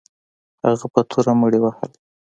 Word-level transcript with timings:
هغه 0.65 0.87
په 0.93 1.01
توره 1.09 1.33
مړي 1.41 1.59
وهل. 1.61 1.91